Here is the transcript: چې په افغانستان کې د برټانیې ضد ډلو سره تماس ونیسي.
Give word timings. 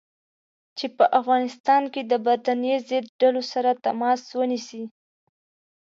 چې 0.77 0.85
په 0.97 1.05
افغانستان 1.19 1.83
کې 1.93 2.01
د 2.05 2.13
برټانیې 2.25 2.77
ضد 2.89 3.05
ډلو 3.21 3.41
سره 3.51 3.79
تماس 3.85 4.21
ونیسي. 4.39 4.83